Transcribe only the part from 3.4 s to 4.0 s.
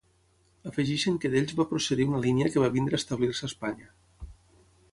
a Espanya.